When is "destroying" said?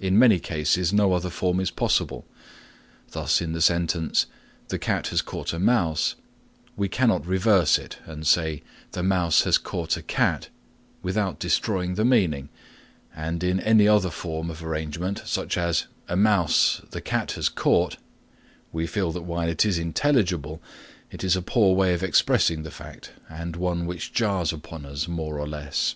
11.38-11.94